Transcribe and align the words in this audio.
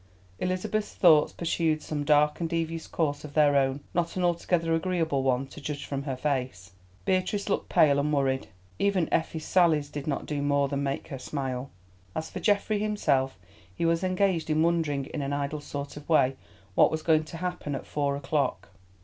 Elizabeth's 0.39 0.95
thoughts 0.95 1.31
pursued 1.31 1.79
some 1.83 2.03
dark 2.03 2.39
and 2.39 2.49
devious 2.49 2.87
course 2.87 3.23
of 3.23 3.35
their 3.35 3.55
own, 3.55 3.81
not 3.93 4.15
an 4.17 4.23
altogether 4.23 4.73
agreeable 4.73 5.21
one 5.21 5.45
to 5.45 5.61
judge 5.61 5.85
from 5.85 6.01
her 6.05 6.15
face. 6.17 6.71
Beatrice 7.05 7.49
looked 7.49 7.69
pale 7.69 7.99
and 7.99 8.11
worried; 8.11 8.47
even 8.79 9.13
Effie's 9.13 9.45
sallies 9.45 9.89
did 9.91 10.07
not 10.07 10.25
do 10.25 10.41
more 10.41 10.67
than 10.69 10.81
make 10.81 11.09
her 11.09 11.19
smile. 11.19 11.69
As 12.15 12.31
for 12.31 12.39
Geoffrey 12.39 12.79
himself, 12.79 13.37
he 13.75 13.85
was 13.85 14.03
engaged 14.03 14.49
in 14.49 14.63
wondering 14.63 15.05
in 15.05 15.21
an 15.21 15.33
idle 15.33 15.61
sort 15.61 15.95
of 15.95 16.09
way 16.09 16.35
what 16.73 16.89
was 16.89 17.03
going 17.03 17.25
to 17.25 17.37
happen 17.37 17.75
at 17.75 17.85
four 17.85 18.15
o'clock. 18.15 18.69